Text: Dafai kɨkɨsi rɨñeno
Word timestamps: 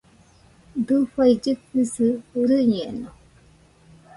Dafai 0.85 1.31
kɨkɨsi 1.43 2.07
rɨñeno 2.47 3.09